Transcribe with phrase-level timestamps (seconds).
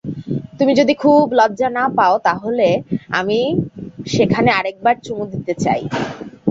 [0.57, 2.67] তুমি যদি খুব লজ্জা না পাও তাহলে
[3.19, 3.39] আমি
[4.07, 5.81] সেখানে আরেকবার চুমু দিতে চাই।